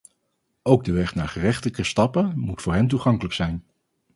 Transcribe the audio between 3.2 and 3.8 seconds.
zijn.